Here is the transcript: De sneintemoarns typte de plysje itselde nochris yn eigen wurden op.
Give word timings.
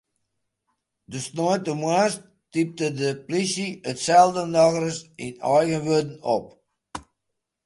De 1.11 1.19
sneintemoarns 1.25 2.15
typte 2.51 2.87
de 2.99 3.09
plysje 3.25 3.67
itselde 3.91 4.43
nochris 4.53 4.97
yn 5.25 5.35
eigen 5.55 5.83
wurden 5.87 6.19
op. 6.35 6.45